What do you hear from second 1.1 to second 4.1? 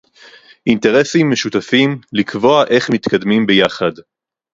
משותפים, לקבוע איך מתקדמים ביחד